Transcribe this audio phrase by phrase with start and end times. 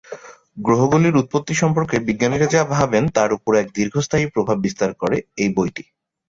[0.57, 5.83] গ্রহগুলির উৎপত্তি সম্পর্কে বিজ্ঞানীরা যা ভাবেন তার উপর এক দীর্ঘস্থায়ী প্রভাব বিস্তার করে এই বইটি।